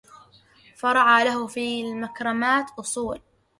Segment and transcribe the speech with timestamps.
[0.75, 3.19] فرع له في المكرمات أصول